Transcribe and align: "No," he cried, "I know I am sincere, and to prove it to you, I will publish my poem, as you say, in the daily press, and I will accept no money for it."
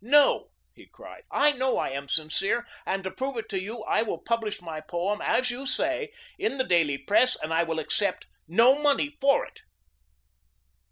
"No," 0.03 0.47
he 0.73 0.87
cried, 0.87 1.25
"I 1.29 1.51
know 1.51 1.77
I 1.77 1.91
am 1.91 2.09
sincere, 2.09 2.65
and 2.87 3.03
to 3.03 3.11
prove 3.11 3.37
it 3.37 3.47
to 3.49 3.61
you, 3.61 3.83
I 3.83 4.01
will 4.01 4.17
publish 4.17 4.59
my 4.59 4.81
poem, 4.81 5.21
as 5.21 5.51
you 5.51 5.67
say, 5.67 6.11
in 6.39 6.57
the 6.57 6.63
daily 6.63 6.97
press, 6.97 7.35
and 7.35 7.53
I 7.53 7.61
will 7.61 7.77
accept 7.77 8.25
no 8.47 8.81
money 8.81 9.15
for 9.21 9.45
it." 9.45 9.61